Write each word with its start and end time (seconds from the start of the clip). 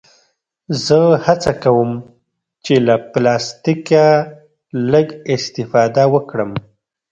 زه 0.85 0.99
هڅه 1.25 1.51
کوم 1.63 1.91
چې 2.65 2.73
له 2.87 2.95
پلاستيکه 3.11 4.05
لږ 4.91 5.07
استفاده 5.35 6.03
وکړم. 6.13 6.51